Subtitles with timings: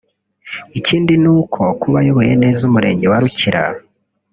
[0.79, 3.63] Ikindi ni uko kuba ayoboye neza umurenge wa Rukira